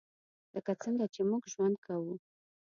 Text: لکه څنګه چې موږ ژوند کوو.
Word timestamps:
لکه 0.55 0.71
څنګه 0.83 1.05
چې 1.13 1.21
موږ 1.29 1.43
ژوند 1.53 1.75
کوو. 1.85 2.13